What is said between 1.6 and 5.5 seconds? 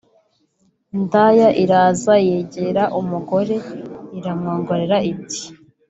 iraza yegera umugore iramwongorera iti